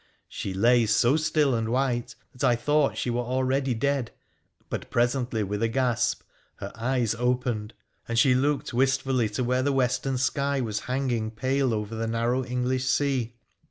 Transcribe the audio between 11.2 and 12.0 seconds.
pale over